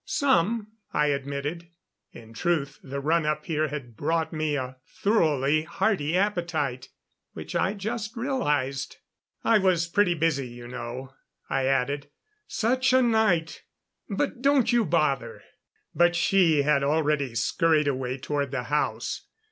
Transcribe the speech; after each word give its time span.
"Some," 0.03 0.69
I 0.93 1.09
admitted. 1.09 1.67
In 2.11 2.33
truth 2.33 2.79
the 2.81 2.99
run 2.99 3.23
up 3.23 3.45
here 3.45 3.67
had 3.67 3.95
brought 3.95 4.33
me 4.33 4.55
a 4.55 4.77
thoroughly 4.87 5.61
hearty 5.61 6.17
appetite, 6.17 6.89
which 7.33 7.55
I 7.55 7.75
just 7.75 8.17
realized. 8.17 8.97
"I 9.43 9.59
was 9.59 9.87
pretty 9.87 10.15
busy, 10.15 10.47
you 10.47 10.67
know," 10.67 11.13
I 11.51 11.67
added. 11.67 12.09
"Such 12.47 12.93
a 12.93 13.03
night 13.03 13.61
but 14.09 14.41
don't 14.41 14.71
you 14.73 14.85
bother." 14.85 15.43
But 15.93 16.15
she 16.15 16.63
had 16.63 16.81
already 16.83 17.35
scurried 17.35 17.87
away 17.87 18.17
toward 18.17 18.49
the 18.49 18.63
house. 18.73 19.27